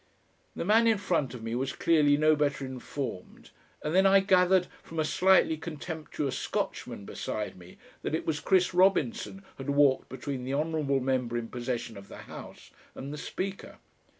[0.55, 3.51] The man in front of me was clearly no better informed,
[3.83, 8.73] and then I gathered from a slightly contemptuous Scotchman beside me that it was Chris
[8.73, 13.77] Robinson had walked between the honourable member in possession of the house and the Speaker.